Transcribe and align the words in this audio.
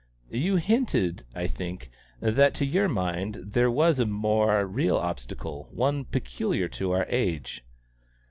"You 0.31 0.55
hinted, 0.55 1.25
I 1.35 1.45
think, 1.45 1.91
that 2.19 2.55
to 2.55 2.65
your 2.65 2.89
mind 2.89 3.35
there 3.49 3.69
was 3.69 3.99
a 3.99 4.05
more 4.07 4.65
real 4.65 4.97
obstacle, 4.97 5.69
one 5.71 6.05
peculiar 6.05 6.67
to 6.69 6.91
our 6.93 7.05
age." 7.07 7.63